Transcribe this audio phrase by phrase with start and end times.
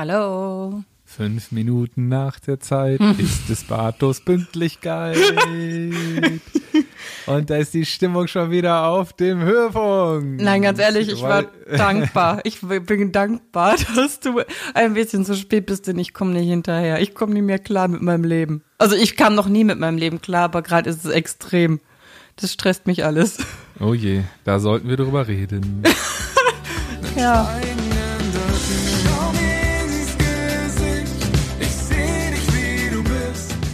[0.00, 0.82] Hallo.
[1.04, 5.18] Fünf Minuten nach der Zeit ist es Bartos Pünktlichkeit.
[7.26, 10.40] Und da ist die Stimmung schon wieder auf dem Höhepunkt.
[10.40, 11.44] Nein, ganz ehrlich, ich war
[11.76, 12.40] dankbar.
[12.44, 14.40] Ich bin dankbar, dass du
[14.72, 17.02] ein bisschen zu spät bist, denn ich komme nicht hinterher.
[17.02, 18.64] Ich komme nie mehr klar mit meinem Leben.
[18.78, 21.78] Also ich kam noch nie mit meinem Leben klar, aber gerade ist es extrem.
[22.36, 23.36] Das stresst mich alles.
[23.78, 25.82] Oh je, da sollten wir drüber reden.
[27.18, 27.54] Ja.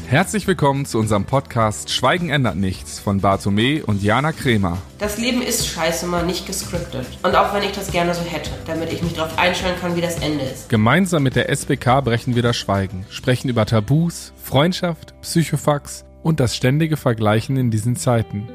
[0.09, 4.79] Herzlich willkommen zu unserem Podcast Schweigen ändert nichts von Bartome und Jana Kremer.
[4.99, 7.09] Das Leben ist scheiße mal nicht gescriptet.
[7.25, 10.01] Und auch wenn ich das gerne so hätte, damit ich mich darauf einstellen kann, wie
[10.01, 10.69] das Ende ist.
[10.69, 16.55] Gemeinsam mit der SBK brechen wir das Schweigen, sprechen über Tabus, Freundschaft, Psychofax und das
[16.55, 18.47] ständige Vergleichen in diesen Zeiten,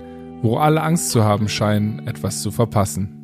[0.41, 3.17] wo alle Angst zu haben scheinen, etwas zu verpassen.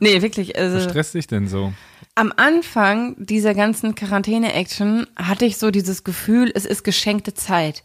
[0.00, 0.58] Nee, wirklich.
[0.58, 1.74] Also, Was stresst dich denn so?
[2.14, 7.82] Am Anfang dieser ganzen Quarantäne-Action hatte ich so dieses Gefühl, es ist geschenkte Zeit.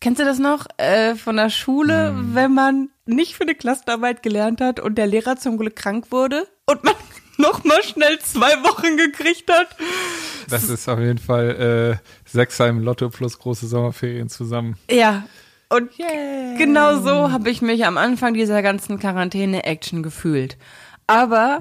[0.00, 2.34] Kennst du das noch äh, von der Schule, Hm.
[2.34, 6.46] wenn man nicht für eine Klassenarbeit gelernt hat und der Lehrer zum Glück krank wurde
[6.66, 6.94] und man
[7.38, 9.68] noch mal schnell zwei Wochen gekriegt hat?
[10.50, 14.76] Das ist auf jeden Fall äh, Sechser im Lotto plus große Sommerferien zusammen.
[14.90, 15.24] Ja.
[15.70, 15.88] Und
[16.58, 20.58] genau so habe ich mich am Anfang dieser ganzen Quarantäne-Action gefühlt.
[21.06, 21.60] Aber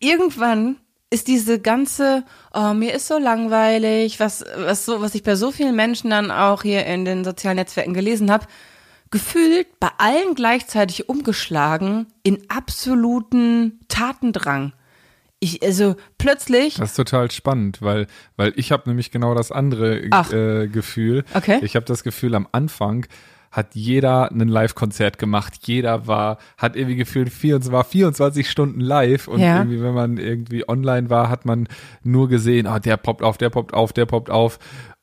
[0.00, 0.76] irgendwann
[1.10, 5.50] ist diese ganze, oh, mir ist so langweilig, was, was so, was ich bei so
[5.50, 8.46] vielen Menschen dann auch hier in den sozialen Netzwerken gelesen habe,
[9.10, 14.72] gefühlt bei allen gleichzeitig umgeschlagen in absoluten Tatendrang.
[15.40, 18.06] Ich, also plötzlich, Das ist total spannend, weil,
[18.36, 21.24] weil ich habe nämlich genau das andere äh, Gefühl.
[21.34, 21.58] Okay.
[21.62, 23.06] Ich habe das Gefühl, am Anfang
[23.50, 25.58] hat jeder ein Live-Konzert gemacht.
[25.66, 29.58] Jeder war, hat irgendwie gefühlt 24, war 24 Stunden live und Ja.
[29.58, 31.66] irgendwie, wenn man irgendwie online war, hat man
[32.02, 34.58] nur gesehen, ah, der poppt auf, der poppt auf, der poppt auf.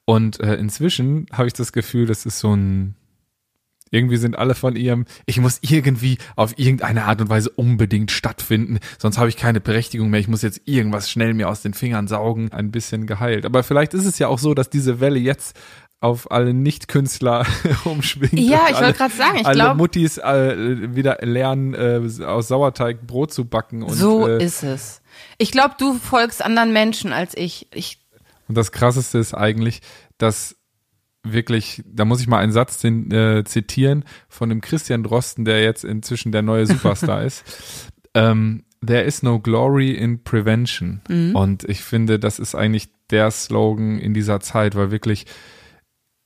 [0.06, 2.96] Und äh, inzwischen habe ich das Gefühl, das ist so ein
[3.92, 8.80] irgendwie sind alle von ihrem, ich muss irgendwie auf irgendeine Art und Weise unbedingt stattfinden,
[9.00, 12.08] sonst habe ich keine Berechtigung mehr, ich muss jetzt irgendwas schnell mir aus den Fingern
[12.10, 13.46] saugen, ein bisschen geheilt.
[13.46, 15.58] Aber vielleicht ist es ja auch so, dass diese Welle jetzt
[16.00, 17.46] auf alle Nicht-Künstler
[17.86, 18.34] umschwingt.
[18.34, 22.48] Ja, ich wollte alle- gerade sagen, ich alle glaub- Muttis äh, wieder lernen, äh, aus
[22.50, 23.82] Sauerteig Brot zu backen.
[23.84, 25.02] Und, so äh, ist es.
[25.40, 27.68] Ich glaube, du folgst anderen Menschen als ich.
[27.74, 28.00] Ich
[28.48, 29.82] Und das Krasseste ist eigentlich,
[30.20, 30.56] dass
[31.24, 35.64] wirklich, da muss ich mal einen Satz zin- äh, zitieren von dem Christian Drosten, der
[35.64, 37.44] jetzt inzwischen der neue Superstar ist.
[38.14, 41.02] Ähm, There is no glory in prevention.
[41.34, 45.26] Und ich finde, das ist eigentlich der Slogan in dieser Zeit, weil wirklich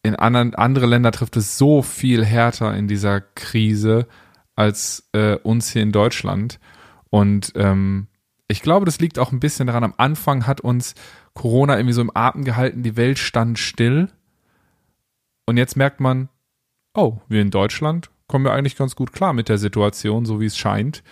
[0.03, 4.07] in anderen, andere Länder trifft es so viel härter in dieser Krise
[4.55, 6.59] als äh, uns hier in Deutschland.
[7.09, 8.07] Und ähm,
[8.47, 10.95] ich glaube, das liegt auch ein bisschen daran, am Anfang hat uns
[11.33, 14.09] Corona irgendwie so im Atem gehalten, die Welt stand still.
[15.45, 16.29] Und jetzt merkt man,
[16.93, 20.45] oh, wir in Deutschland kommen wir eigentlich ganz gut klar mit der Situation, so wie
[20.45, 21.03] es scheint.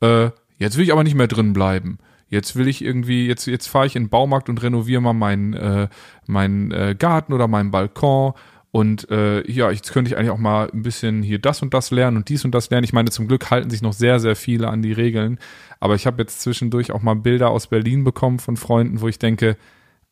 [0.00, 1.98] Äh, jetzt will ich aber nicht mehr drin bleiben.
[2.28, 5.54] Jetzt will ich irgendwie, jetzt, jetzt fahre ich in den Baumarkt und renoviere mal meinen,
[5.54, 5.88] äh,
[6.26, 8.32] meinen äh, Garten oder meinen Balkon.
[8.70, 11.92] Und äh, ja, jetzt könnte ich eigentlich auch mal ein bisschen hier das und das
[11.92, 12.82] lernen und dies und das lernen.
[12.82, 15.38] Ich meine, zum Glück halten sich noch sehr, sehr viele an die Regeln.
[15.78, 19.20] Aber ich habe jetzt zwischendurch auch mal Bilder aus Berlin bekommen von Freunden, wo ich
[19.20, 19.56] denke,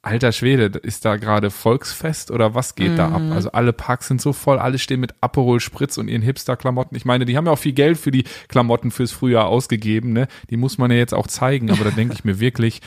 [0.03, 3.23] alter Schwede, ist da gerade Volksfest oder was geht da ab?
[3.31, 6.97] Also alle Parks sind so voll, alle stehen mit Aperol Spritz und ihren Hipster-Klamotten.
[6.97, 10.27] Ich meine, die haben ja auch viel Geld für die Klamotten fürs Frühjahr ausgegeben, ne?
[10.51, 12.83] Die muss man ja jetzt auch zeigen, aber da denke ich mir wirklich,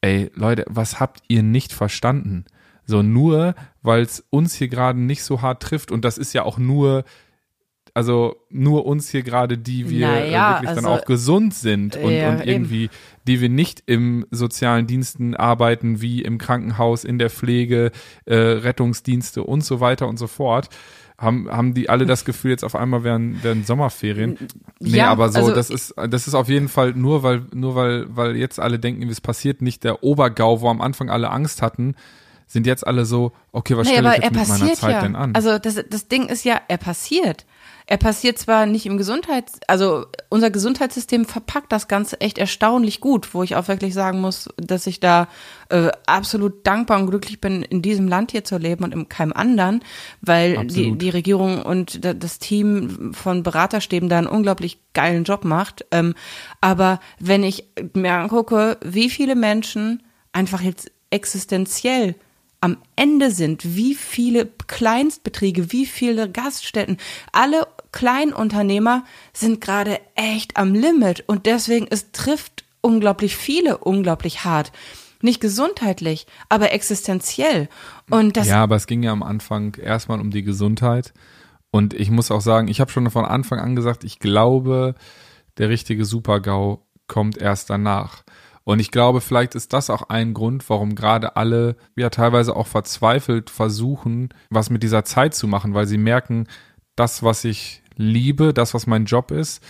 [0.00, 2.46] ey, Leute, was habt ihr nicht verstanden?
[2.86, 6.44] So nur, weil es uns hier gerade nicht so hart trifft und das ist ja
[6.44, 7.04] auch nur
[7.94, 11.96] also nur uns hier gerade, die wir Naja, äh, wirklich dann also- auch gesund sind
[11.96, 12.48] und, Ja, und eben.
[12.50, 12.90] irgendwie,
[13.26, 17.92] die wir nicht im sozialen Diensten arbeiten, wie im Krankenhaus, in der Pflege,
[18.26, 20.68] äh, Rettungsdienste und so weiter und so fort.
[21.16, 24.36] Haben, haben die alle das Gefühl, jetzt auf einmal wären, wären Sommerferien?
[24.80, 27.76] Nee, Ja, aber so, also- das ist, das ist auf jeden Fall nur, weil, nur
[27.76, 31.62] weil, weil jetzt alle denken, es passiert nicht der Obergau, wo am Anfang alle Angst
[31.62, 31.94] hatten,
[32.48, 35.00] sind jetzt alle so, okay, was Nee, stelle ich jetzt mit meiner Zeit ja.
[35.02, 35.34] denn an?
[35.36, 37.46] Also das, das Ding ist ja, er passiert.
[37.86, 43.34] Er passiert zwar nicht im Gesundheits, also unser Gesundheitssystem verpackt das Ganze echt erstaunlich gut,
[43.34, 45.28] wo ich auch wirklich sagen muss, dass ich da
[45.68, 49.34] äh, absolut dankbar und glücklich bin, in diesem Land hier zu leben und in keinem
[49.34, 49.84] anderen,
[50.22, 51.02] weil die, Absolut.
[51.02, 55.84] die Regierung und da- das Team von Beraterstäben da einen unglaublich geilen Job macht.
[55.90, 56.14] Ähm,
[56.62, 60.02] aber wenn ich mir angucke, wie viele Menschen
[60.32, 62.14] einfach jetzt existenziell
[62.64, 66.96] am Ende sind, wie viele Kleinstbetriebe, wie viele Gaststätten,
[67.30, 74.72] alle Kleinunternehmer sind gerade echt am Limit und deswegen es trifft unglaublich viele unglaublich hart.
[75.20, 77.68] nicht gesundheitlich, aber existenziell.
[78.10, 81.12] Und das ja, aber es ging ja am Anfang erstmal um die Gesundheit.
[81.70, 84.94] Und ich muss auch sagen, ich habe schon von Anfang an gesagt, ich glaube,
[85.58, 88.22] der richtige Super-GAU kommt erst danach.
[88.64, 92.66] Und ich glaube, vielleicht ist das auch ein Grund, warum gerade alle ja teilweise auch
[92.66, 96.46] verzweifelt versuchen, was mit dieser Zeit zu machen, weil sie merken,
[96.96, 99.62] das, was ich liebe, das, was mein Job ist,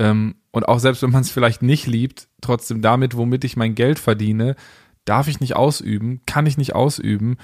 [0.00, 3.74] ähm, und auch selbst wenn man es vielleicht nicht liebt, trotzdem damit, womit ich mein
[3.74, 4.56] Geld verdiene,
[5.04, 7.36] darf ich nicht ausüben, kann ich nicht ausüben.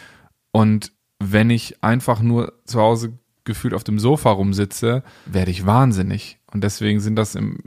[0.52, 0.92] Und
[1.22, 6.38] wenn ich einfach nur zu Hause gefühlt auf dem Sofa rumsitze, werde ich wahnsinnig.
[6.52, 7.60] Und deswegen sind das im,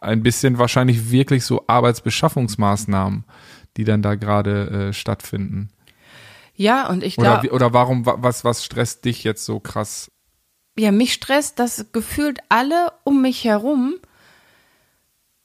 [0.00, 3.24] ein bisschen wahrscheinlich wirklich so Arbeitsbeschaffungsmaßnahmen,
[3.76, 5.70] die dann da gerade äh, stattfinden.
[6.54, 7.42] Ja, und ich Oder, glaube.
[7.44, 10.10] wie- oder warum, wa- was, was stresst dich jetzt so krass?
[10.78, 13.94] Ja, mich stresst, dass gefühlt alle um mich herum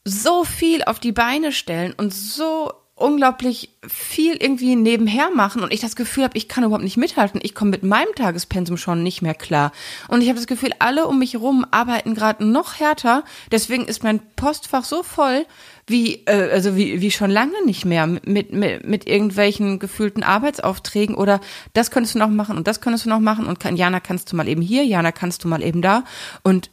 [0.06, 5.80] so viel auf die Beine stellen und so unglaublich viel irgendwie nebenher machen und ich
[5.80, 7.42] das Gefühl habe, ich kann überhaupt nicht mithalten.
[7.44, 9.72] Ich komme mit meinem Tagespensum schon nicht mehr klar.
[10.08, 13.24] Und ich habe das Gefühl, alle um mich herum arbeiten gerade noch härter.
[13.52, 15.46] Deswegen ist mein Postfach so voll
[15.92, 21.16] wie äh, also wie, wie schon lange nicht mehr mit, mit mit irgendwelchen gefühlten Arbeitsaufträgen
[21.16, 21.42] oder
[21.74, 24.32] das könntest du noch machen und das könntest du noch machen und kann, Jana kannst
[24.32, 26.04] du mal eben hier, Jana kannst du mal eben da.
[26.44, 26.70] Und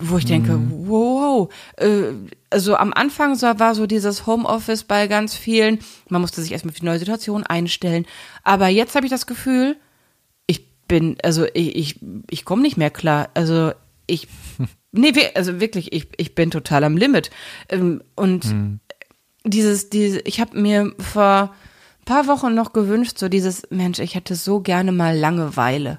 [0.00, 2.12] wo ich denke, wow, äh,
[2.50, 5.78] also am Anfang so, war so dieses Homeoffice bei ganz vielen,
[6.08, 8.06] man musste sich erstmal für die neue Situation einstellen,
[8.42, 9.76] aber jetzt habe ich das Gefühl,
[10.46, 13.30] ich bin, also ich, ich, ich komme nicht mehr klar.
[13.34, 13.72] Also
[14.06, 14.28] ich,
[14.92, 17.30] nee, also wirklich, ich, ich bin total am Limit.
[17.68, 18.44] Ähm, Und
[19.44, 21.54] dieses, diese, ich habe mir vor
[22.00, 25.98] ein paar Wochen noch gewünscht, so dieses, Mensch, ich hätte so gerne mal Langeweile.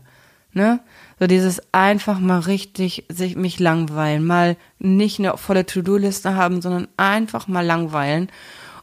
[0.54, 0.80] Ne?
[1.20, 6.88] So dieses einfach mal richtig sich mich langweilen, mal nicht eine volle To-Do-Liste haben, sondern
[6.96, 8.30] einfach mal langweilen.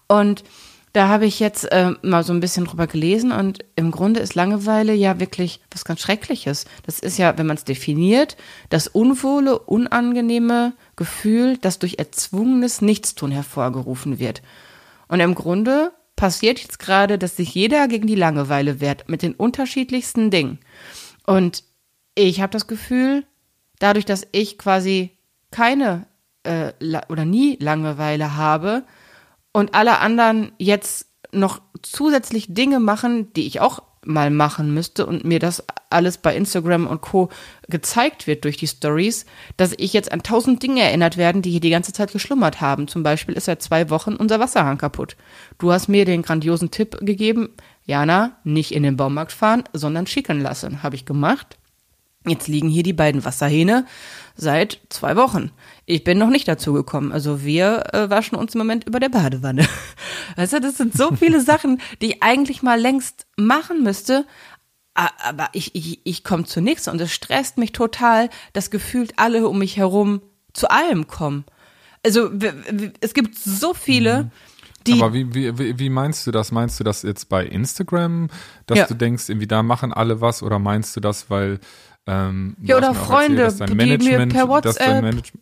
[0.08, 0.42] Und
[0.92, 4.34] da habe ich jetzt äh, mal so ein bisschen drüber gelesen und im Grunde ist
[4.34, 6.64] Langeweile ja wirklich was ganz Schreckliches.
[6.84, 8.36] Das ist ja, wenn man es definiert,
[8.70, 14.42] das unwohle, unangenehme Gefühl, das durch erzwungenes Nichtstun hervorgerufen wird.
[15.06, 19.34] Und im Grunde passiert jetzt gerade, dass sich jeder gegen die Langeweile wehrt mit den
[19.34, 20.58] unterschiedlichsten Dingen.
[21.24, 21.62] Und
[22.16, 23.24] ich habe das Gefühl,
[23.78, 25.16] dadurch, dass ich quasi
[25.52, 26.06] keine
[26.42, 26.72] äh,
[27.08, 28.82] oder nie Langeweile habe
[29.52, 35.24] und alle anderen jetzt noch zusätzlich Dinge machen, die ich auch mal machen müsste und
[35.24, 37.28] mir das alles bei Instagram und Co.
[37.68, 39.26] gezeigt wird durch die Stories,
[39.56, 42.88] dass ich jetzt an tausend Dinge erinnert werden, die hier die ganze Zeit geschlummert haben.
[42.88, 45.16] Zum Beispiel ist seit zwei Wochen unser Wasserhahn kaputt.
[45.58, 47.50] Du hast mir den grandiosen Tipp gegeben,
[47.84, 50.82] Jana, nicht in den Baumarkt fahren, sondern schicken lassen.
[50.82, 51.58] Habe ich gemacht.
[52.26, 53.86] Jetzt liegen hier die beiden Wasserhähne
[54.36, 55.50] seit zwei Wochen.
[55.86, 57.12] Ich bin noch nicht dazu gekommen.
[57.12, 59.66] Also wir äh, waschen uns im Moment über der Badewanne.
[60.36, 64.26] Weißt du, das sind so viele Sachen, die ich eigentlich mal längst machen müsste.
[64.92, 69.48] Aber ich, ich, ich komme zu nichts und es stresst mich total, dass gefühlt alle
[69.48, 70.20] um mich herum
[70.52, 71.44] zu allem kommen.
[72.04, 72.30] Also
[73.00, 74.30] es gibt so viele,
[74.86, 76.50] die Aber wie, wie, wie- wie meinst du das?
[76.52, 78.28] Meinst du das jetzt bei Instagram,
[78.66, 78.86] dass Ja.
[78.86, 80.42] du denkst, irgendwie da machen alle was?
[80.42, 81.60] Oder meinst du das, weil
[82.06, 85.32] ähm, Ja, oder mir Freunde, erzählt, die mir Management, per dass dein WhatsApp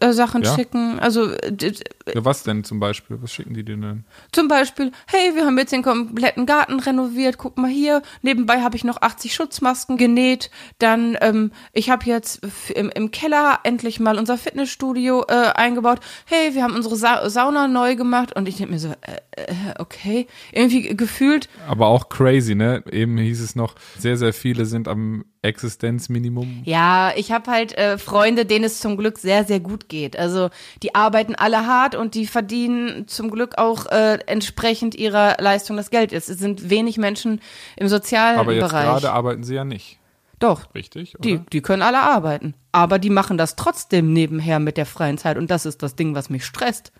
[0.00, 0.54] äh, Sachen Ja?
[0.54, 0.98] schicken.
[0.98, 3.18] Also ja, was denn zum Beispiel?
[3.20, 4.04] Was schicken die dir denn?
[4.32, 8.76] Zum Beispiel, hey, wir haben jetzt den kompletten Garten renoviert, guck mal hier, nebenbei habe
[8.76, 12.40] ich noch 80 Schutzmasken genäht, dann, ähm, ich habe jetzt
[12.74, 17.68] im, im Keller endlich mal unser Fitnessstudio äh, eingebaut, hey, wir haben unsere Sa Sauna
[17.68, 22.54] neu gemacht und ich denke mir so, äh, äh, okay, irgendwie gefühlt, Aber auch crazy,
[22.54, 22.82] ne?
[22.90, 26.62] Eben hieß es noch, sehr, sehr viele sind am Existenzminimum.
[26.64, 30.16] Ja, ich habe halt äh, Freunde, denen es zum Glück sehr, sehr gut geht.
[30.16, 30.50] Also
[30.82, 35.90] die arbeiten alle hart und die verdienen zum Glück auch äh, entsprechend ihrer Leistung das
[35.90, 36.12] Geld.
[36.12, 37.40] Es sind wenig Menschen
[37.76, 38.84] im sozialen Aber jetzt Bereich.
[38.84, 39.98] gerade arbeiten sie ja nicht.
[40.38, 41.14] Doch, Richtig?
[41.14, 41.22] Oder?
[41.22, 42.54] die, die können alle arbeiten.
[42.72, 46.14] Aber die machen das trotzdem nebenher mit der freien Zeit und das ist das Ding,
[46.14, 46.92] was mich stresst.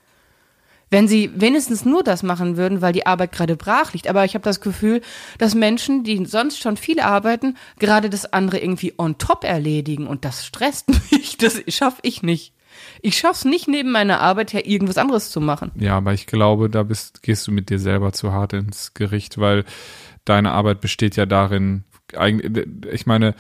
[0.93, 4.09] Wenn sie wenigstens nur das machen würden, weil die Arbeit gerade brach liegt.
[4.09, 5.01] Aber ich habe das Gefühl,
[5.39, 10.07] dass Menschen, die sonst schon viel arbeiten, gerade das andere irgendwie on top erledigen.
[10.07, 11.39] Und das stresst mich.
[11.39, 12.53] Das schaffe ich nicht.
[13.01, 15.73] Ich schaff's nicht, neben meiner Arbeit her irgendwas anderes zu machen.
[15.77, 19.39] Ja, aber ich glaube, da bist, gehst du mit dir selber zu hart ins Gericht,
[19.39, 19.65] weil
[20.27, 21.85] deine Arbeit besteht ja darin,
[22.93, 23.35] ich meine,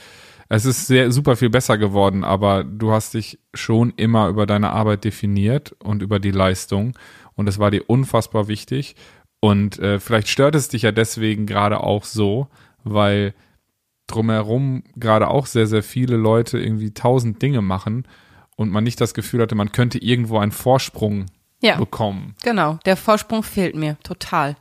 [0.54, 4.71] es ist sehr super viel besser geworden, aber du hast dich schon immer über deine
[4.71, 6.92] Arbeit definiert und über die Leistung
[7.35, 8.95] und es war dir unfassbar wichtig
[9.41, 12.49] und äh, vielleicht stört es dich ja deswegen gerade auch so,
[12.85, 13.35] weil
[14.07, 18.07] drumherum gerade auch sehr, sehr viele Leute irgendwie tausend Dinge machen
[18.57, 21.27] und man nicht das Gefühl hatte, man könnte irgendwo einen Vorsprung
[21.61, 21.77] Ja.
[21.77, 22.35] bekommen.
[22.43, 24.57] Genau, der Vorsprung fehlt mir total.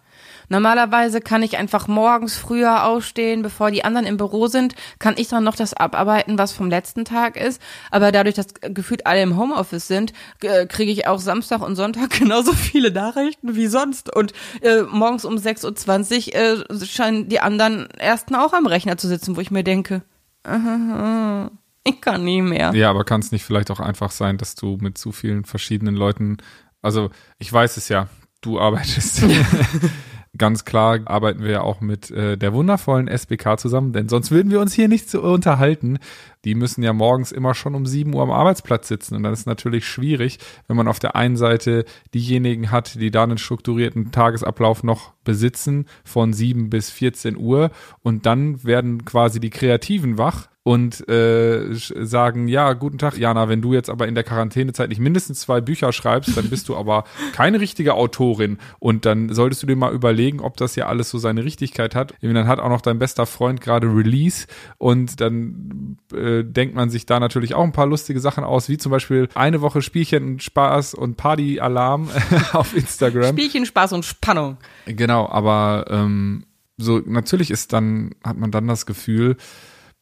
[0.49, 5.27] Normalerweise kann ich einfach morgens früher aufstehen, bevor die anderen im Büro sind, kann ich
[5.27, 7.61] dann noch das abarbeiten, was vom letzten Tag ist.
[7.89, 12.09] Aber dadurch, dass gefühlt alle im Homeoffice sind, äh, kriege ich auch Samstag und Sonntag
[12.19, 14.13] genauso viele Nachrichten wie sonst.
[14.15, 19.07] Und äh, morgens um 6.20 Uhr äh, scheinen die anderen ersten auch am Rechner zu
[19.07, 20.03] sitzen, wo ich mir denke,
[21.83, 22.73] ich kann nie mehr.
[22.73, 25.95] Ja, aber kann es nicht vielleicht auch einfach sein, dass du mit zu vielen verschiedenen
[25.95, 26.37] Leuten,
[26.81, 28.07] also ich weiß es ja,
[28.41, 29.23] du arbeitest.
[30.37, 34.49] Ganz klar arbeiten wir ja auch mit äh, der wundervollen SBK zusammen, denn sonst würden
[34.49, 35.99] wir uns hier nicht so unterhalten.
[36.45, 39.45] Die müssen ja morgens immer schon um 7 Uhr am Arbeitsplatz sitzen und dann ist
[39.45, 41.83] natürlich schwierig, wenn man auf der einen Seite
[42.13, 47.71] diejenigen hat, die da einen strukturierten Tagesablauf noch besitzen von 7 bis 14 Uhr
[48.03, 53.63] und dann werden quasi die Kreativen wach und äh, sagen, ja, guten Tag, Jana, wenn
[53.63, 57.03] du jetzt aber in der Quarantänezeit nicht mindestens zwei Bücher schreibst, dann bist du aber
[57.33, 61.17] keine richtige Autorin und dann solltest du dir mal überlegen, ob das ja alles so
[61.17, 62.13] seine Richtigkeit hat.
[62.21, 64.45] Und dann hat auch noch dein bester Freund gerade Release
[64.77, 68.77] und dann äh, denkt man sich da natürlich auch ein paar lustige Sachen aus, wie
[68.77, 72.07] zum Beispiel eine Woche Spielchen Spaß und Partyalarm
[72.53, 73.35] auf Instagram.
[73.35, 74.57] Spielchen, Spaß und Spannung.
[74.85, 76.45] Genau, aber ähm,
[76.77, 79.37] so natürlich ist dann, hat man dann das Gefühl,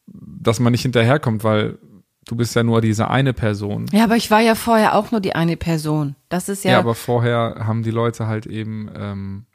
[0.06, 1.78] dass man nicht hinterherkommt, weil
[2.26, 3.86] du bist ja nur diese eine Person.
[3.92, 6.16] Ja, aber ich war ja vorher auch nur die eine Person.
[6.28, 6.72] Das ist ja.
[6.72, 9.46] Ja, aber vorher haben die Leute halt eben, ähm,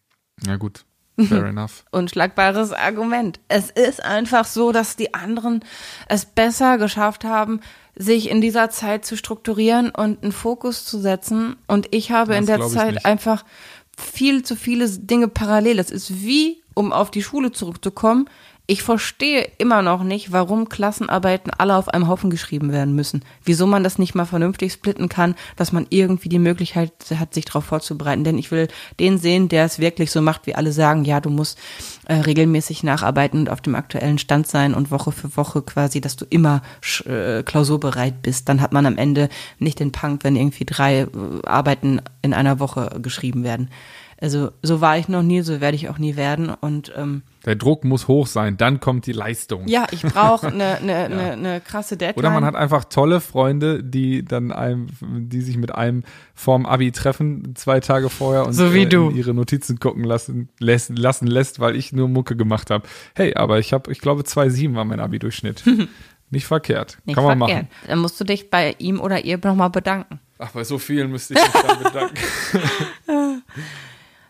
[0.46, 0.86] ja gut,
[1.18, 1.86] fair enough.
[1.92, 3.40] Unschlagbares Argument.
[3.48, 5.64] Es ist einfach so, dass die anderen
[6.08, 7.62] es besser geschafft haben,
[7.96, 11.56] sich in dieser Zeit zu strukturieren und einen Fokus zu setzen.
[11.68, 13.46] Und ich habe Das in der Zeit einfach
[13.98, 15.80] viel zu viele Dinge parallel.
[15.80, 18.30] Es ist wie, um auf die Schule zurückzukommen.
[18.68, 23.24] Ich verstehe immer noch nicht, warum Klassenarbeiten alle auf einem Haufen geschrieben werden müssen.
[23.44, 27.46] Wieso man das nicht mal vernünftig splitten kann, dass man irgendwie die Möglichkeit hat, sich
[27.46, 28.24] darauf vorzubereiten.
[28.24, 28.68] Denn ich will
[29.00, 31.60] den sehen, der es wirklich so macht, wie alle sagen, ja, du musst
[32.06, 36.16] äh, regelmäßig nacharbeiten und auf dem aktuellen Stand sein und Woche für Woche quasi, dass
[36.16, 36.64] du immer
[37.06, 38.50] äh, klausurbereit bist.
[38.50, 39.30] Dann hat man am Ende
[39.60, 41.08] nicht den Punk, wenn irgendwie drei äh,
[41.46, 43.70] Arbeiten in einer Woche geschrieben werden.
[44.22, 46.50] Also so war ich noch nie, so werde ich auch nie werden.
[46.50, 49.68] Und ähm, Der Druck muss hoch sein, dann kommt die Leistung.
[49.68, 52.18] ja, ich brauche eine ne, ne, ne krasse Deadline.
[52.26, 56.04] Oder man hat einfach tolle Freunde, die dann einem, die sich mit einem
[56.34, 59.12] vorm Abi treffen, zwei Tage vorher und So wie äh, du.
[59.12, 62.88] ihre Notizen gucken lassen, lässt, lassen lässt, weil ich nur Mucke gemacht habe.
[63.16, 65.64] Hey, aber ich habe, ich glaube, 2,7 war mein Abi-Durchschnitt.
[66.30, 66.98] Nicht verkehrt.
[67.06, 67.64] Nicht Kann man verkehrt.
[67.64, 67.88] machen.
[67.88, 70.20] Dann musst du dich bei ihm oder ihr nochmal bedanken.
[70.40, 73.44] Ach, bei so vielen müsste ich mich dann bedanken.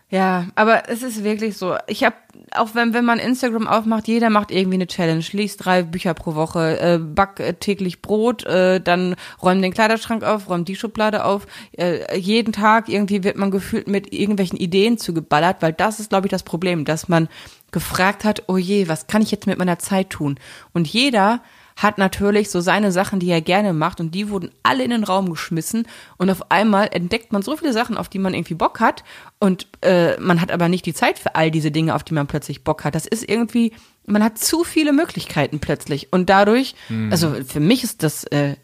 [0.08, 1.76] Ja, aber es ist wirklich so.
[1.88, 2.14] Ich habe,
[2.52, 6.36] auch wenn, wenn man Instagram aufmacht, jeder macht irgendwie eine Challenge, liest drei Bücher pro
[6.36, 11.24] Woche, äh, back äh, täglich Brot, äh, dann räum den Kleiderschrank auf, räum die Schublade
[11.24, 11.48] auf.
[11.72, 16.28] Äh, jeden Tag irgendwie wird man gefühlt mit irgendwelchen Ideen zugeballert, weil das ist, glaube
[16.28, 17.28] ich, das Problem, dass man
[17.72, 20.38] gefragt hat, oh je, was kann ich jetzt mit meiner Zeit tun?
[20.72, 21.40] Und jeder
[21.76, 25.04] hat natürlich so seine Sachen, die er gerne macht und die wurden alle in den
[25.04, 28.80] Raum geschmissen und auf einmal entdeckt man so viele Sachen, auf die man irgendwie Bock
[28.80, 29.04] hat
[29.38, 32.26] und äh, man hat aber nicht die Zeit für all diese Dinge, auf die man
[32.26, 32.94] plötzlich Bock hat.
[32.94, 33.72] Das ist irgendwie,
[34.06, 36.74] man hat zu viele Möglichkeiten plötzlich und dadurch,
[37.10, 38.56] also für mich ist das äh,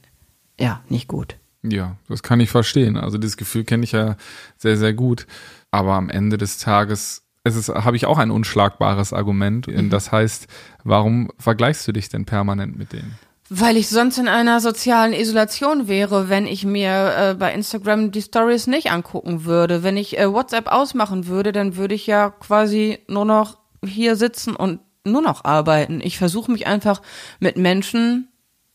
[0.59, 1.37] ja nicht gut.
[1.63, 2.97] Ja, das kann ich verstehen.
[2.97, 4.17] Also dieses Gefühl kenne ich ja
[4.57, 5.27] sehr, sehr gut.
[5.71, 9.67] Aber am Ende des Tages es ist, habe ich auch ein unschlagbares Argument.
[9.67, 9.91] Mhm.
[9.91, 10.47] Das heißt,
[10.85, 13.19] warum vergleichst du dich denn permanent mit denen?
[13.49, 18.23] Weil ich sonst in einer sozialen Isolation wäre, wenn ich mir äh, bei Instagram die
[18.23, 19.83] Stories nicht angucken würde.
[19.83, 24.57] Wenn ich äh, WhatsApp ausmachen würde, dann würde ich ja quasi nur noch hier sitzen
[24.57, 26.01] und nur noch arbeiten.
[26.01, 27.03] Ich versuche mich einfach
[27.41, 28.29] mit Menschen,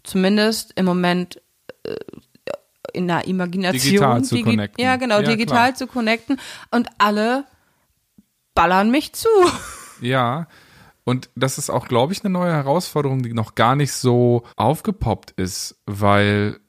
[0.04, 1.42] zumindest im Moment
[1.84, 1.96] äh,
[2.94, 4.84] in der Imagination, Digital zu connecten.
[4.84, 5.76] ja genau, Ja, digital klar.
[5.76, 6.40] zu connecten
[6.72, 7.46] und alle
[8.58, 9.30] ballern mich zu.
[10.02, 10.48] Ja,
[11.04, 15.32] und das ist auch, glaube ich, eine neue Herausforderung, die noch gar nicht so aufgepoppt
[15.32, 16.60] ist, weil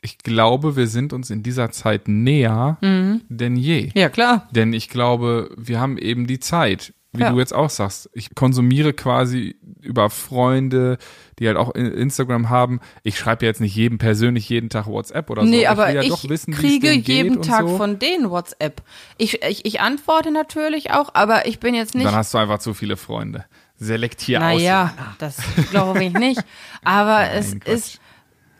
[0.00, 3.22] ich glaube, wir sind uns in dieser Zeit näher Mhm.
[3.28, 3.90] denn je.
[3.94, 4.48] Ja klar.
[4.52, 7.30] Denn ich glaube, wir haben eben die Zeit, wie Ja.
[7.30, 8.10] du jetzt auch sagst.
[8.12, 10.98] Ich konsumiere quasi über Freunde,
[11.38, 12.80] die halt auch in- Instagram haben.
[13.02, 15.48] Ich schreibe ja jetzt nicht jedem persönlich jeden Tag WhatsApp oder so.
[15.48, 17.76] Nee, aber will ja ich wissen, es kriege jeden Tag so.
[17.76, 18.82] von denen WhatsApp.
[19.18, 22.06] Ich, ich, ich antworte natürlich auch, aber ich bin jetzt nicht.
[22.06, 23.44] Dann hast du einfach zu viele Freunde.
[23.76, 24.44] Selektier aus.
[24.44, 25.36] naja, das
[25.70, 26.40] glaube ich nicht.
[26.84, 27.74] Aber es Nein, Quatsch.
[27.74, 28.00] ist,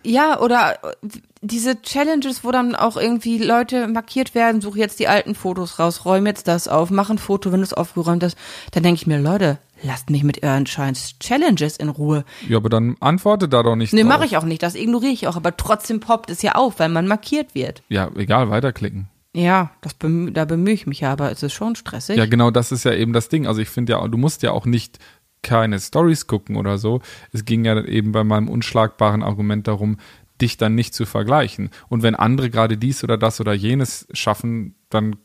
[0.05, 1.09] ja, oder äh,
[1.41, 6.05] diese Challenges, wo dann auch irgendwie Leute markiert werden, suche jetzt die alten Fotos raus,
[6.05, 8.37] räum jetzt das auf, mach ein Foto, wenn du es aufgeräumt hast.
[8.73, 12.25] Dann denke ich mir, Leute, lasst mich mit euren scheiß Challenges in Ruhe.
[12.49, 15.27] Ja, aber dann antworte da doch nicht Nee, mache ich auch nicht, das ignoriere ich
[15.27, 17.83] auch, aber trotzdem poppt es ja auf, weil man markiert wird.
[17.89, 19.09] Ja, egal, weiterklicken.
[19.37, 22.17] Ja, das bemü da bemühe ich mich ja, aber es ist schon stressig.
[22.17, 23.49] Ja, genau, das ist ja eben das Ding.
[23.49, 25.01] Also ich finde ja, du musst ja auch nicht
[25.45, 27.01] keine Stories gucken oder so.
[27.33, 29.99] Es ging ja eben bei meinem unschlagbaren Argument darum,
[30.41, 31.71] dich dann nicht zu vergleichen.
[31.89, 35.17] Und wenn andere gerade dies oder das oder jenes schaffen, dann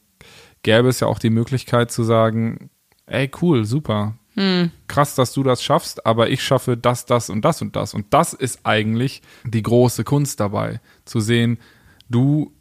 [0.62, 2.70] gäbe es ja auch die Möglichkeit zu sagen,
[3.08, 4.20] ey, cool, super.
[4.36, 4.72] Hm.
[4.88, 7.94] Krass, dass du das schaffst, aber ich schaffe das, das und das und das.
[7.94, 11.58] Und das ist eigentlich die große Kunst dabei, zu sehen,
[12.10, 12.54] du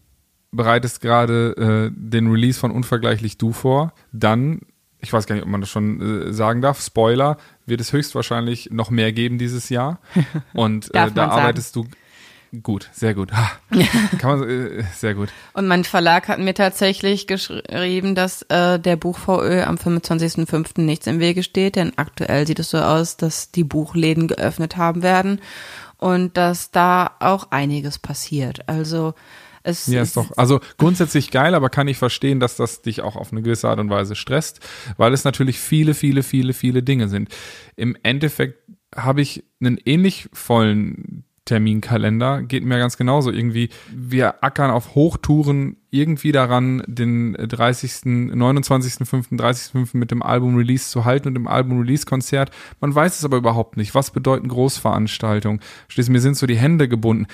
[0.51, 4.61] bereitest gerade äh, den Release von Unvergleichlich Du vor, dann
[5.01, 8.71] ich weiß gar nicht, ob man das schon äh, sagen darf, Spoiler, wird es höchstwahrscheinlich
[8.71, 10.01] noch mehr geben dieses Jahr.
[10.55, 11.87] Und äh, da arbeitest du
[12.63, 13.33] gut, sehr gut.
[13.33, 13.51] Ha,
[14.19, 15.29] kann man, äh, sehr gut.
[15.53, 20.81] Und mein Verlag hat mir tatsächlich geschrieben, dass äh, der Buch-VÖ am 25.05.
[20.81, 25.03] nichts im Wege steht, denn aktuell sieht es so aus, dass die Buchläden geöffnet haben
[25.03, 25.41] werden
[25.99, 28.69] und dass da auch einiges passiert.
[28.69, 29.15] Also
[29.63, 30.31] es ja, ist doch.
[30.37, 33.81] Also grundsätzlich geil, aber kann ich verstehen, dass das dich auch auf eine gewisse Art
[33.81, 34.61] und Weise stresst,
[34.97, 37.29] weil es natürlich viele, viele, viele, viele Dinge sind.
[37.77, 38.59] Im Endeffekt
[38.95, 43.31] habe ich einen ähnlich vollen Terminkalender, geht mir ganz genauso.
[43.31, 49.97] Irgendwie, wir ackern auf Hochtouren irgendwie daran, den 30., 29.5., 30.5.
[49.97, 52.51] mit dem Album-Release zu halten und dem Album-Release-Konzert.
[52.81, 53.95] Man weiß es aber überhaupt nicht.
[53.95, 55.61] Was bedeuten Großveranstaltungen?
[55.89, 57.27] Schließlich mir sind so die Hände gebunden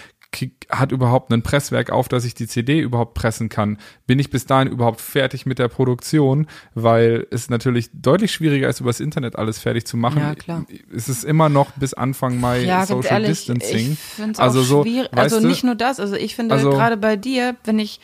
[0.71, 3.79] hat überhaupt ein Presswerk auf, dass ich die CD überhaupt pressen kann?
[4.07, 6.47] Bin ich bis dahin überhaupt fertig mit der Produktion?
[6.75, 10.21] Weil es natürlich deutlich schwieriger ist, übers Internet alles fertig zu machen.
[10.21, 10.67] Ja, klar.
[10.95, 13.97] Es ist immer noch bis Anfang Mai ja, Social ehrlich, Distancing.
[14.19, 14.85] Ich also so.
[15.13, 18.01] Also nicht nur das, also ich finde also, gerade bei dir, wenn ich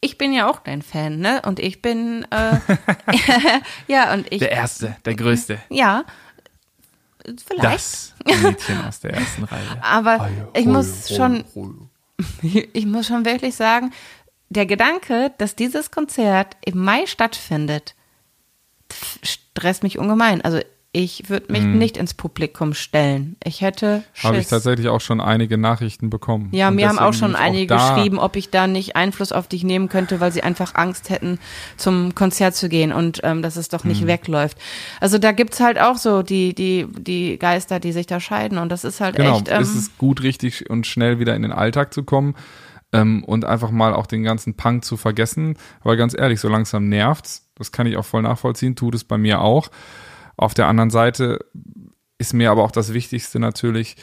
[0.00, 1.42] ich bin ja auch dein Fan, ne?
[1.44, 2.58] Und ich bin äh,
[3.88, 5.58] ja und ich der erste, der größte.
[5.70, 6.04] Ja,
[7.46, 7.64] vielleicht.
[7.64, 9.82] Das Mädchen aus der ersten Reihe.
[9.82, 11.44] Aber ich muss schon,
[12.42, 13.92] ich muss schon wirklich sagen,
[14.50, 17.94] der Gedanke, dass dieses Konzert im Mai stattfindet,
[19.22, 20.40] stresst mich ungemein.
[20.42, 20.60] Also
[20.92, 21.76] ich würde mich mhm.
[21.76, 23.36] nicht ins Publikum stellen.
[23.44, 26.48] Ich hätte Habe ich tatsächlich auch schon einige Nachrichten bekommen.
[26.52, 29.64] Ja, mir haben auch schon einige auch geschrieben, ob ich da nicht Einfluss auf dich
[29.64, 31.38] nehmen könnte, weil sie einfach Angst hätten,
[31.76, 34.06] zum Konzert zu gehen und ähm, dass es doch nicht mhm.
[34.06, 34.56] wegläuft.
[34.98, 38.70] Also da gibt's halt auch so die, die, die Geister, die sich da scheiden und
[38.70, 39.36] das ist halt genau.
[39.36, 39.48] echt.
[39.50, 42.34] Ähm, ist es gut, richtig und schnell wieder in den Alltag zu kommen
[42.94, 45.58] ähm, und einfach mal auch den ganzen Punk zu vergessen.
[45.82, 47.46] Weil ganz ehrlich, so langsam nervt's.
[47.56, 49.68] Das kann ich auch voll nachvollziehen, tut es bei mir auch.
[50.38, 51.40] Auf der anderen Seite
[52.16, 53.96] ist mir aber auch das Wichtigste natürlich,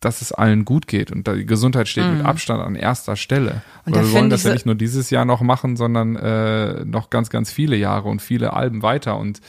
[0.00, 2.18] dass es allen gut geht und die Gesundheit steht mhm.
[2.18, 3.62] mit Abstand an erster Stelle.
[3.84, 7.30] Und wir wollen das ja nicht nur dieses Jahr noch machen, sondern äh, noch ganz,
[7.30, 9.40] ganz viele Jahre und viele Alben weiter und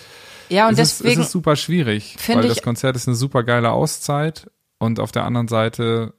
[0.49, 3.43] ja, und es deswegen ist, es ist super schwierig, weil das Konzert ist eine super
[3.43, 6.13] geile Auszeit und auf der anderen Seite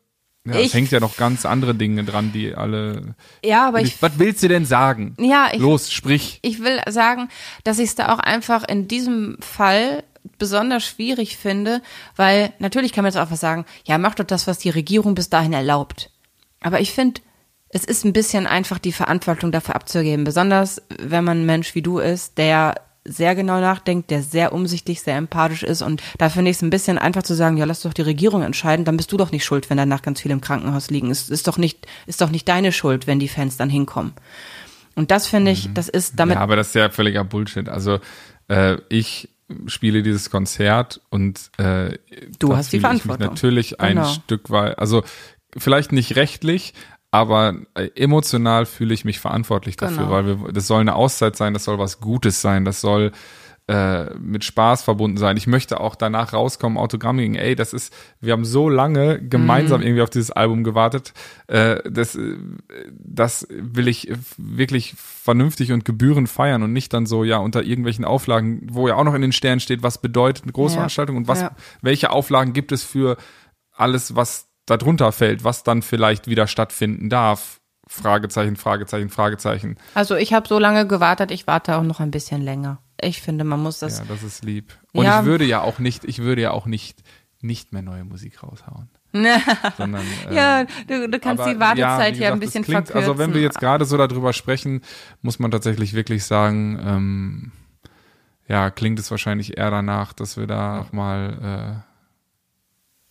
[0.48, 3.14] ja, es hängt ja noch ganz andere Dinge dran, die alle.
[3.44, 4.00] Ja, aber ich.
[4.02, 5.14] Was willst du denn sagen?
[5.18, 5.60] Ja, ich.
[5.60, 6.38] Los, sprich.
[6.42, 7.28] Ich will sagen,
[7.64, 10.04] dass ich es da auch einfach in diesem Fall
[10.38, 11.82] besonders schwierig finde,
[12.16, 15.14] weil natürlich kann man jetzt auch was sagen, ja, mach doch das, was die Regierung
[15.14, 16.10] bis dahin erlaubt.
[16.60, 17.20] Aber ich finde,
[17.70, 21.82] es ist ein bisschen einfach, die Verantwortung dafür abzugeben, besonders wenn man ein Mensch wie
[21.82, 22.74] du ist, der
[23.08, 25.82] sehr genau nachdenkt, der sehr umsichtig, sehr empathisch ist.
[25.82, 28.42] Und da finde ich es ein bisschen einfach zu sagen, ja, lass doch die Regierung
[28.42, 31.10] entscheiden, dann bist du doch nicht schuld, wenn danach ganz viele im Krankenhaus liegen.
[31.10, 34.12] Es ist doch nicht, ist doch nicht deine Schuld, wenn die Fans dann hinkommen.
[34.94, 35.74] Und das finde ich, mhm.
[35.74, 36.36] das ist damit.
[36.36, 37.68] Ja, aber das ist ja völliger Bullshit.
[37.68, 38.00] Also
[38.48, 39.28] äh, ich
[39.66, 41.98] spiele dieses Konzert und äh,
[42.38, 43.28] du hast die Verantwortung.
[43.28, 44.08] natürlich ein genau.
[44.08, 45.04] Stück weit, also
[45.56, 46.74] vielleicht nicht rechtlich,
[47.10, 50.10] aber äh, emotional fühle ich mich verantwortlich dafür, genau.
[50.10, 53.12] weil wir, das soll eine Auszeit sein, das soll was Gutes sein, das soll
[53.68, 55.36] äh, mit Spaß verbunden sein.
[55.36, 59.80] Ich möchte auch danach rauskommen, Autogramm gegen, ey, das ist, wir haben so lange gemeinsam
[59.80, 59.86] mhm.
[59.86, 61.12] irgendwie auf dieses Album gewartet,
[61.48, 62.36] äh, das, äh,
[62.90, 68.06] das will ich wirklich vernünftig und gebührend feiern und nicht dann so, ja, unter irgendwelchen
[68.06, 71.20] Auflagen, wo ja auch noch in den Sternen steht, was bedeutet eine Großveranstaltung ja.
[71.20, 71.50] und was, ja.
[71.82, 73.18] welche Auflagen gibt es für
[73.72, 77.60] alles, was darunter fällt, was dann vielleicht wieder stattfinden darf.
[77.86, 79.76] Fragezeichen, Fragezeichen, Fragezeichen.
[79.94, 82.78] Also ich habe so lange gewartet, ich warte auch noch ein bisschen länger.
[83.00, 84.00] Ich finde, man muss das.
[84.00, 84.76] Ja, das ist lieb.
[84.92, 85.20] Und ja.
[85.20, 87.02] ich würde ja auch nicht, ich würde ja auch nicht,
[87.40, 88.90] nicht mehr neue Musik raushauen.
[89.78, 93.08] Sondern, äh, ja, du, du kannst aber, die Wartezeit ja, gesagt, ein bisschen klingt, verkürzen.
[93.10, 94.82] Also wenn wir jetzt gerade so darüber sprechen,
[95.22, 97.52] muss man tatsächlich wirklich sagen, ähm,
[98.48, 101.87] ja, klingt es wahrscheinlich eher danach, dass wir da auch mal äh,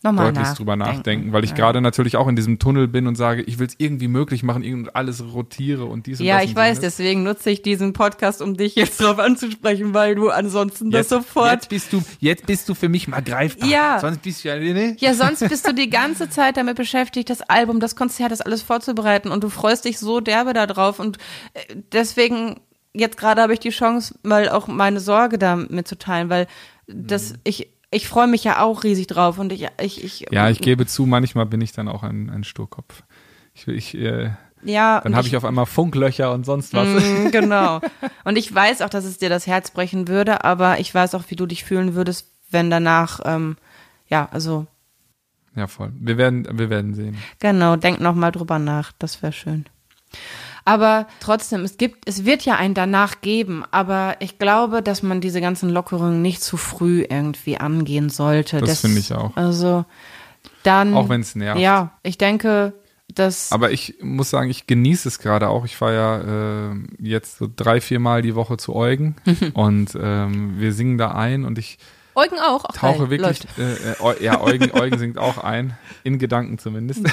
[0.02, 1.32] Nochmal deutlich drüber nachdenken.
[1.32, 1.56] weil ich Ja.
[1.56, 4.62] gerade natürlich auch in diesem Tunnel bin und sage, ich will es irgendwie möglich machen,
[4.62, 6.80] irgend alles rotiere und dies und Ja, das ich und weiß, jenes.
[6.96, 11.50] deswegen nutze ich diesen Podcast, um dich jetzt drauf anzusprechen, weil du ansonsten das sofort.
[11.52, 13.68] Jetzt bist du, jetzt bist du für mich mal greifbar.
[13.68, 13.98] Ja.
[14.00, 14.96] Sonst bist du ja, ne?
[15.00, 18.62] Ja, sonst bist du die ganze Zeit damit beschäftigt, das Album, das Konzert, das alles
[18.62, 21.18] vorzubereiten und du freust dich so derbe da drauf und
[21.54, 22.60] äh, deswegen
[22.94, 26.46] jetzt gerade habe ich die Chance, mal auch meine Sorge da mitzuteilen, weil
[26.86, 27.36] das Mhm.
[27.44, 30.86] ich ich freue mich ja auch riesig drauf und ich ich ich Ja, ich gebe
[30.86, 33.02] zu, manchmal bin ich dann auch ein, ein Sturkopf.
[33.54, 34.30] Ich, ich, äh,
[34.62, 36.86] ja dann habe ich auf einmal Funklöcher und sonst was.
[36.88, 37.80] Mm, genau.
[38.24, 41.24] Und ich weiß auch, dass es dir das Herz brechen würde, aber ich weiß auch,
[41.28, 43.56] wie du dich fühlen würdest, wenn danach, ähm,
[44.06, 44.66] ja, also
[45.56, 45.92] Ja, voll.
[45.98, 47.16] Wir werden, wir werden sehen.
[47.38, 49.64] genau, denk noch mal drüber nach, das wäre schön.
[50.68, 55.22] Aber trotzdem, es gibt, es wird ja ein danach geben, aber ich glaube, dass man
[55.22, 58.60] diese ganzen Lockerungen nicht zu früh irgendwie angehen sollte.
[58.60, 59.34] Das finde ich auch.
[59.34, 59.86] Also
[60.62, 60.92] dann.
[60.92, 61.58] Auch wenn es nervt.
[61.58, 62.74] Ja, ich denke,
[63.14, 63.50] dass.
[63.50, 65.64] Aber ich muss sagen, ich genieße es gerade auch.
[65.64, 69.16] Ich fahre ja äh, jetzt so drei, vier Mal die Woche zu Eugen
[69.54, 71.78] und ähm, wir singen da ein und ich
[72.14, 72.64] Eugen auch.
[72.68, 77.06] Ach, tauche wirklich, äh, äh, ja, Eugen, Eugen singt auch ein, in Gedanken zumindest.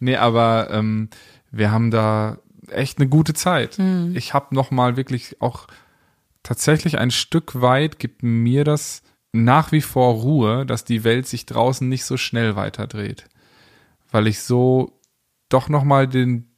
[0.00, 1.08] nee, aber ähm,
[1.50, 2.38] wir haben da
[2.74, 3.78] echt eine gute Zeit.
[3.78, 4.14] Mhm.
[4.16, 5.66] Ich habe noch mal wirklich auch
[6.42, 11.46] tatsächlich ein Stück weit gibt mir das nach wie vor Ruhe, dass die Welt sich
[11.46, 13.24] draußen nicht so schnell weiterdreht,
[14.10, 15.00] weil ich so
[15.48, 16.50] doch noch mal den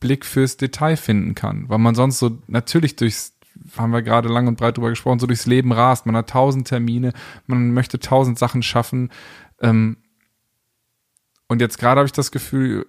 [0.00, 3.34] Blick fürs Detail finden kann, weil man sonst so natürlich durchs
[3.76, 6.06] haben wir gerade lang und breit drüber gesprochen, so durchs Leben rast.
[6.06, 7.12] Man hat tausend Termine,
[7.46, 9.10] man möchte tausend Sachen schaffen.
[9.60, 9.96] Ähm,
[11.48, 12.86] und jetzt gerade habe ich das Gefühl,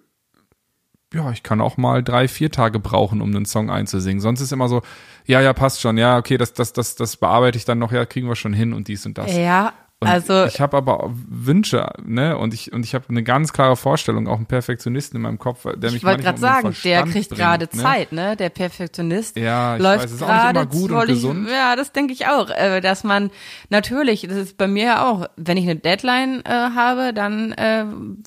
[1.14, 4.22] ja, ich kann auch mal drei, vier Tage brauchen, um einen Song einzusingen.
[4.22, 4.82] Sonst ist immer so,
[5.26, 8.06] ja, ja, passt schon, ja, okay, das, das, das, das bearbeite ich dann noch, ja,
[8.06, 9.36] kriegen wir schon hin und dies und das.
[9.36, 10.46] Ja, Und also.
[10.46, 12.38] ich habe aber Wünsche, ne?
[12.38, 15.64] Und ich und ich habe eine ganz klare Vorstellung, auch einen Perfektionisten in meinem Kopf,
[15.64, 17.84] der mich Ich wollte gerade sagen, der kriegt gerade ne?
[17.84, 18.38] Zeit, ne?
[18.38, 21.50] Der Perfektionist Ja, ich läuft weiß, ist auch nicht gerade immer gut und ich- gesund.
[21.50, 23.30] Ja, das denke ich auch, äh, dass man
[23.70, 27.84] natürlich, das ist bei mir ja auch, wenn ich eine Deadline äh, habe, dann äh,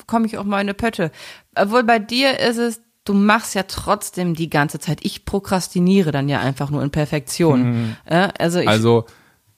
[0.07, 1.11] komme ich auch mal in eine Pötte.
[1.55, 4.99] Obwohl bei dir ist es, du machst ja trotzdem die ganze Zeit.
[5.03, 7.97] Ich prokrastiniere dann ja einfach nur in Perfektion.
[8.05, 9.07] Äh, also ich Also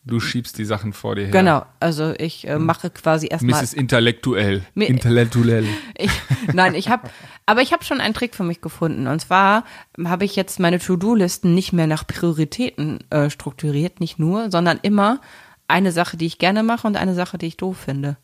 [0.06, 1.30] du schiebst die Sachen vor dir her.
[1.30, 3.72] genau, also ich äh, mache quasi erstmal Mrs.
[3.72, 4.62] Intellektuell.
[4.74, 5.64] Mir- Intellektuell.
[5.96, 6.10] Ich,
[6.52, 7.08] nein, ich habe,
[7.46, 9.06] aber ich habe schon einen Trick für mich gefunden.
[9.06, 9.64] Und zwar
[10.04, 15.20] habe ich jetzt meine To-Do-Listen nicht mehr nach Prioritäten äh, strukturiert, nicht nur, sondern immer
[15.68, 18.16] eine Sache, die ich gerne mache und eine Sache, die ich doof finde.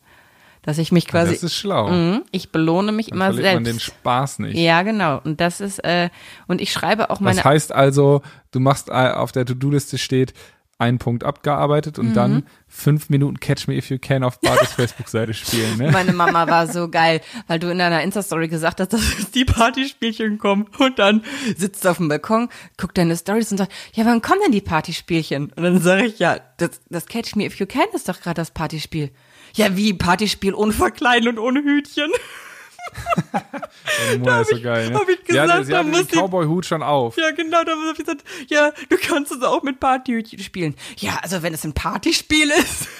[0.63, 1.89] Dass ich mich quasi, das ist schlau.
[1.89, 3.85] Mhm, ich belohne mich Dann immer verliert man den selbst.
[3.87, 4.55] Spaß nicht.
[4.59, 5.19] Ja, genau.
[5.23, 6.09] Und das ist, äh,
[6.45, 10.33] und ich schreibe auch meine Das heißt also, du machst äh, auf der To-Do-Liste steht
[10.81, 12.07] ein Punkt abgearbeitet Mhm.
[12.07, 15.77] und dann fünf Minuten Catch Me If You Can auf Bartes Facebook-Seite spielen.
[15.77, 15.91] Ne?
[15.91, 20.37] Meine Mama war so geil, weil du in deiner Insta-Story gesagt hast, dass die Partyspielchen
[20.39, 21.23] kommen und dann
[21.55, 24.61] sitzt du auf dem Balkon, guckt deine Stories und sagt, ja, wann kommen denn die
[24.61, 25.53] Partyspielchen?
[25.55, 28.35] Und dann sage ich, ja, das, das Catch Me If You Can ist doch gerade
[28.41, 29.11] das Partyspiel.
[29.53, 32.09] Ja, wie Partyspiel ohne Verkleiden und ohne Hütchen?
[34.19, 34.95] Mutter ist so geil, ne?
[34.99, 37.17] hab ich gesagt, sie da muss den Cowboy-Hut schon auf.
[37.17, 40.75] Ja, genau, da habe ich gesagt, ja, du kannst es auch mit Partyhütchen spielen.
[40.97, 42.87] Ja, also wenn es ein Partyspiel ist.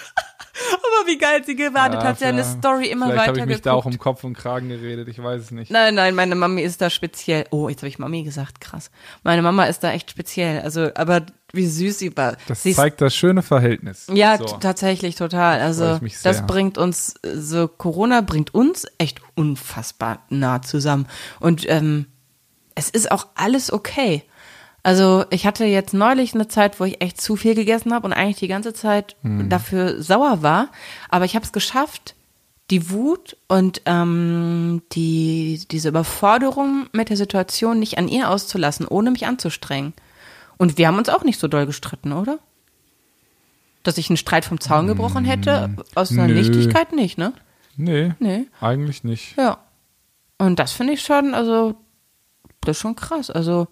[0.73, 3.45] Aber wie geil sie gewartet hat, sie eine vielleicht- Story immer Vielleicht weiter habe ich
[3.55, 3.95] mich da auch geguckt.
[3.95, 5.71] um Kopf und Kragen geredet, ich weiß es nicht.
[5.71, 7.45] Nein, nein, meine Mami ist da speziell.
[7.51, 8.91] Oh, jetzt habe ich Mami gesagt, krass.
[9.23, 10.61] Meine Mama ist da echt speziell.
[10.61, 12.37] Also, aber wie süß sie war.
[12.47, 14.07] Das sie zeigt das schöne Verhältnis.
[14.13, 14.45] ja, so.
[14.45, 15.59] tatsächlich total.
[15.59, 21.07] Also, das bringt uns, so Corona bringt uns echt unfassbar nah zusammen.
[21.39, 22.05] Und ähm,
[22.75, 24.23] es ist auch alles okay.
[24.83, 28.13] Also ich hatte jetzt neulich eine Zeit, wo ich echt zu viel gegessen habe und
[28.13, 29.47] eigentlich die ganze Zeit Hm.
[29.49, 30.69] dafür sauer war.
[31.09, 32.15] Aber ich habe es geschafft,
[32.71, 39.11] die Wut und ähm, die, diese Überforderung mit der Situation nicht an ihr auszulassen, ohne
[39.11, 39.93] mich anzustrengen.
[40.61, 42.37] Und wir haben uns auch nicht so doll gestritten, oder?
[43.81, 46.35] Dass ich einen Streit vom Zaun gebrochen hätte, aus einer Nö.
[46.35, 47.33] Nichtigkeit nicht, ne?
[47.77, 48.45] Nee, Nee.
[48.59, 49.35] eigentlich nicht.
[49.37, 49.57] Ja.
[50.37, 51.73] Und das finde ich schon, also,
[52.59, 53.31] das ist schon krass.
[53.31, 53.69] Also,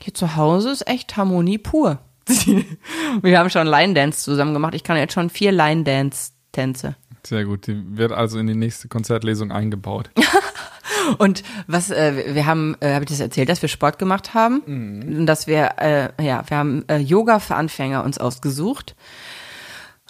[0.00, 1.98] hier zu Hause ist echt Harmonie pur.
[3.20, 4.72] Wir haben schon Line Dance zusammen gemacht.
[4.74, 6.96] Ich kann jetzt schon vier Line Dance Tänze.
[7.22, 10.08] Sehr gut, die wird also in die nächste Konzertlesung eingebaut.
[11.18, 14.60] Und was, äh, wir haben, äh, habe ich das erzählt, dass wir Sport gemacht haben?
[14.60, 18.96] Und Dass wir, äh, ja, wir haben äh, Yoga für Anfänger uns ausgesucht.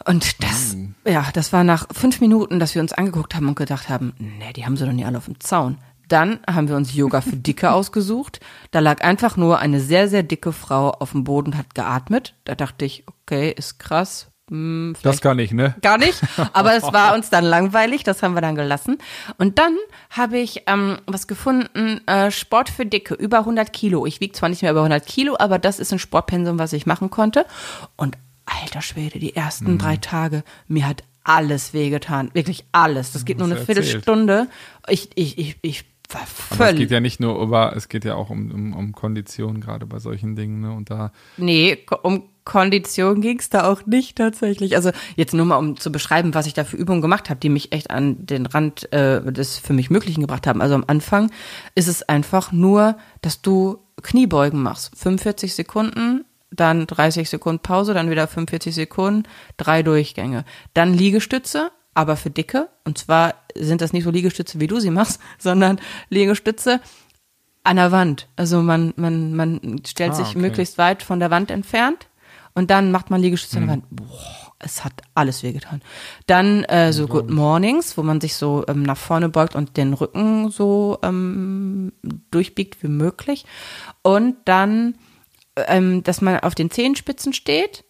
[0.06, 3.88] Und das, ja, das war nach fünf Minuten, dass wir uns angeguckt haben und gedacht
[3.88, 5.78] haben, nee, die haben sie doch nie alle auf dem Zaun.
[6.08, 8.40] Dann haben wir uns Yoga für Dicke ausgesucht.
[8.70, 12.34] Da lag einfach nur eine sehr, sehr dicke Frau auf dem Boden und hat geatmet.
[12.44, 14.28] Da dachte ich, okay, ist krass.
[14.50, 15.74] Hm, Das kann ich, ne?
[15.80, 16.20] gar nicht,
[16.52, 18.98] aber es war uns dann langweilig, das haben wir dann gelassen.
[19.38, 19.76] Und dann
[20.10, 24.04] habe ich ähm, was gefunden, äh, Sport für Dicke, über 100 Kilo.
[24.06, 26.84] Ich wiege zwar nicht mehr über 100 Kilo, aber das ist ein Sportpensum, was ich
[26.84, 27.46] machen konnte.
[27.96, 33.12] Und alter Schwede, die ersten drei Tage, mir hat alles wehgetan, wirklich alles.
[33.12, 33.84] Das geht nur Hast eine erzählt.
[33.84, 34.48] Viertelstunde.
[34.88, 36.76] Ich, ich, ich, ich war Aber es völlig.
[36.80, 39.98] geht ja nicht nur über, es geht ja auch um, um, um Kondition, gerade bei
[40.00, 40.72] solchen Dingen, ne?
[40.72, 44.76] Und da, Nee, um Kondition ging's da auch nicht tatsächlich.
[44.76, 47.48] Also jetzt nur mal, um zu beschreiben, was ich da für Übungen gemacht habe, die
[47.48, 50.60] mich echt an den Rand äh, des für mich Möglichen gebracht haben.
[50.62, 51.30] Also am Anfang
[51.74, 54.96] ist es einfach nur, dass du Kniebeugen machst.
[54.96, 60.44] 45 Sekunden, dann 30 Sekunden Pause, dann wieder 45 Sekunden, drei Durchgänge.
[60.74, 62.68] Dann Liegestütze, aber für Dicke.
[62.84, 66.80] Und zwar sind das nicht so Liegestütze, wie du sie machst, sondern Liegestütze
[67.62, 68.26] an der Wand.
[68.36, 70.38] Also man, man, man stellt Ah, sich okay.
[70.38, 72.06] möglichst weit von der Wand entfernt
[72.54, 73.84] und dann macht man Liegestütze an der Wand.
[73.90, 75.82] Boah, es hat alles wehgetan.
[76.26, 79.94] Dann äh, so Good Mornings, wo man sich so ähm, nach vorne beugt und den
[79.94, 81.92] Rücken so ähm,
[82.30, 83.46] durchbiegt wie möglich.
[84.02, 84.96] Und dann,
[85.56, 87.84] ähm, dass man auf den Zehenspitzen steht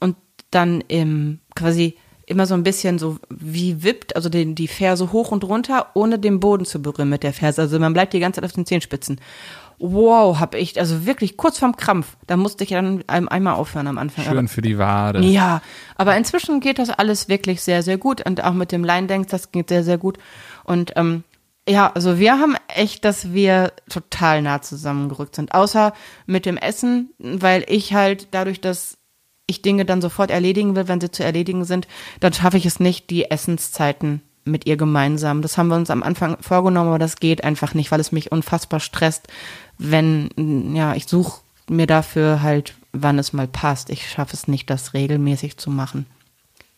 [0.00, 0.16] und
[0.50, 5.30] dann im quasi immer so ein bisschen so wie wippt, also den, die Ferse hoch
[5.30, 7.62] und runter, ohne den Boden zu berühren mit der Ferse.
[7.62, 9.20] Also man bleibt die ganze Zeit auf den Zehenspitzen.
[9.78, 12.16] Wow, hab ich, also wirklich kurz vorm Krampf.
[12.26, 14.24] Da musste ich dann ein- einmal aufhören am Anfang.
[14.24, 15.20] schön für die Wade.
[15.20, 15.62] Ja,
[15.96, 18.24] aber inzwischen geht das alles wirklich sehr, sehr gut.
[18.26, 20.18] Und auch mit dem Line Dance, das geht sehr, sehr gut.
[20.64, 21.24] Und ähm,
[21.68, 25.54] ja, also wir haben echt, dass wir total nah zusammengerückt sind.
[25.54, 25.92] Außer
[26.26, 28.98] mit dem Essen, weil ich halt dadurch, dass
[29.46, 31.86] ich Dinge dann sofort erledigen will, wenn sie zu erledigen sind,
[32.20, 35.40] dann schaffe ich es nicht, die Essenszeiten mit ihr gemeinsam.
[35.40, 38.30] Das haben wir uns am Anfang vorgenommen, aber das geht einfach nicht, weil es mich
[38.30, 39.26] unfassbar stresst,
[39.78, 43.90] wenn, ja, ich suche mir dafür halt, wann es mal passt.
[43.90, 46.06] Ich schaffe es nicht, das regelmäßig zu machen.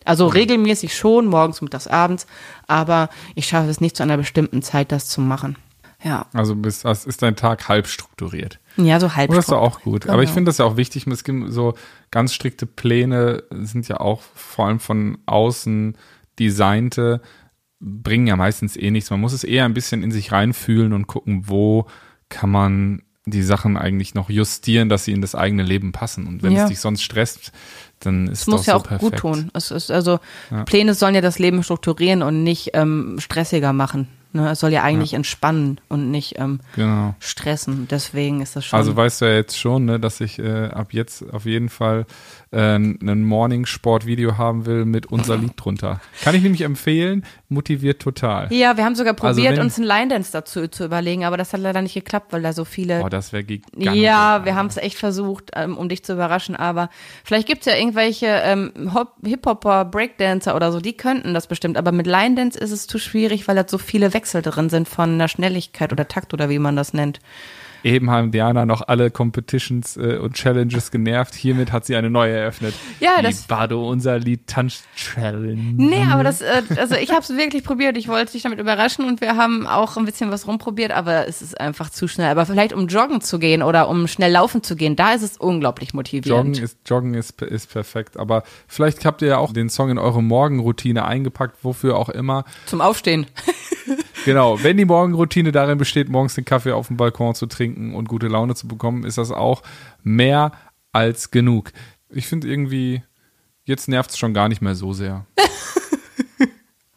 [0.04, 2.26] Also regelmäßig schon, morgens, mittags, abends,
[2.68, 5.56] aber ich schaffe es nicht zu einer bestimmten Zeit, das zu machen.
[6.04, 8.60] Ja, Also das ist dein Tag halb strukturiert.
[8.76, 9.30] ja, so halb.
[9.30, 10.08] Und das ist auch gut.
[10.08, 10.34] Aber ich Genau.
[10.34, 11.06] finde das ja auch wichtig.
[11.08, 11.74] Es gibt so
[12.12, 15.96] ganz strikte Pläne, sind ja auch vor allem von außen
[16.38, 17.20] designte,
[17.80, 19.10] bringen ja meistens eh nichts.
[19.10, 21.86] Man muss es eher ein bisschen in sich reinfühlen und gucken, wo
[22.28, 26.26] kann man die Sachen eigentlich noch justieren, dass sie in das eigene Leben passen.
[26.28, 26.62] Und wenn Ja.
[26.62, 27.50] es dich sonst stresst,
[27.98, 29.00] dann ist Es muss doch ja so auch perfekt.
[29.12, 29.50] gut tun.
[29.52, 30.20] Es ist also
[30.66, 34.06] Pläne sollen ja das Leben strukturieren und nicht ähm, stressiger machen.
[34.32, 34.50] Ne?
[34.50, 37.14] Es soll ja eigentlich entspannen und nicht ähm, Genau.
[37.18, 37.88] stressen.
[37.90, 38.76] Deswegen ist das schon.
[38.78, 42.06] Also weißt du ja jetzt schon, ne, dass ich äh, ab jetzt auf jeden Fall
[42.52, 46.00] äh, ein Morning-Sport-Video haben will mit unser Lied drunter.
[46.22, 48.52] Kann ich nämlich empfehlen, motiviert total.
[48.52, 51.36] ja, wir haben sogar Also probiert, wenn- uns einen Line Dance dazu zu überlegen, aber
[51.36, 53.94] das hat leider nicht geklappt, weil da so viele Oh, das wäre gigantisch.
[54.02, 56.88] Ja, wir haben es echt versucht, ähm, um dich zu überraschen, aber
[57.24, 61.92] vielleicht gibt's ja irgendwelche ähm, Hop- Hip-Hopper, Breakdancer oder so, die könnten das bestimmt, aber
[61.92, 65.18] mit Line Dance ist es zu schwierig, weil da so viele Wechsel drin sind von
[65.18, 67.20] der Schnelligkeit oder Takt oder wie man das nennt.
[67.84, 71.34] Eben haben Diana noch alle Competitions äh, und Challenges genervt.
[71.34, 72.74] Hiermit hat sie eine neue eröffnet.
[73.00, 75.54] Ja, Die das- Bado unser Lied Tanz Challenge.
[75.76, 77.96] Nee, aber das, äh, also ich habe es wirklich probiert.
[77.96, 81.42] Ich wollte dich damit überraschen und wir haben auch ein bisschen was rumprobiert, aber es
[81.42, 82.28] ist einfach zu schnell.
[82.30, 85.36] Aber vielleicht um joggen zu gehen oder um schnell laufen zu gehen, da ist es
[85.36, 86.56] unglaublich motivierend.
[86.56, 88.16] Joggen ist, Joggen ist, ist perfekt.
[88.18, 92.44] Aber vielleicht habt ihr ja auch den Song in eure Morgenroutine eingepackt, wofür auch immer.
[92.66, 93.26] Zum Aufstehen.
[94.26, 98.08] Genau, wenn die Morgenroutine darin besteht, morgens den Kaffee auf dem Balkon zu trinken und
[98.08, 99.62] gute Laune zu bekommen, ist das auch
[100.02, 100.50] mehr
[100.90, 101.70] als genug.
[102.08, 103.04] Ich finde irgendwie,
[103.62, 105.26] jetzt nervt es schon gar nicht mehr so sehr.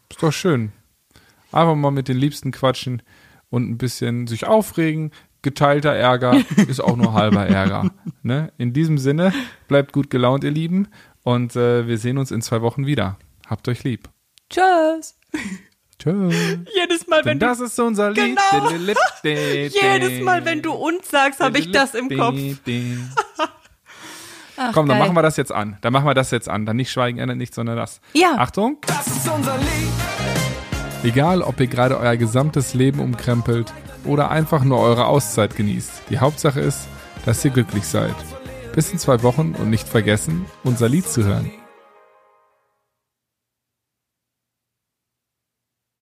[0.09, 0.71] ist doch schön.
[1.51, 3.03] Einfach mal mit den Liebsten quatschen
[3.51, 5.11] und ein bisschen sich aufregen.
[5.43, 6.35] Geteilter Ärger
[6.67, 7.91] ist auch nur halber Ärger.
[8.23, 8.51] Ne?
[8.57, 9.33] In diesem Sinne,
[9.67, 10.87] bleibt gut gelaunt, ihr Lieben.
[11.21, 13.19] Und äh, wir sehen uns in zwei Wochen wieder.
[13.45, 14.09] Habt euch lieb.
[14.49, 15.15] Tschüss.
[15.99, 16.33] Tschüss.
[16.73, 18.37] Jedes Mal, Denn das ist unser Lied.
[18.51, 18.69] Genau.
[19.23, 22.37] Jedes Jedes Mal, wenn du uns sagst, habe ich das im Kopf.
[24.73, 24.99] Komm, dann geil.
[24.99, 25.77] machen wir das jetzt an.
[25.81, 26.65] Dann machen wir das jetzt an.
[26.65, 28.01] Dann nicht Schweigen ändert nichts, sondern das.
[28.13, 28.35] Ja.
[28.37, 28.77] Achtung.
[28.87, 29.67] Das ist unser Lied.
[31.03, 36.03] Egal, ob ihr gerade euer gesamtes Leben umkrempelt oder einfach nur eure Auszeit genießt.
[36.09, 36.87] Die Hauptsache ist,
[37.25, 38.15] dass ihr glücklich seid.
[38.73, 41.51] Bis in zwei Wochen und nicht vergessen, unser Lied zu hören.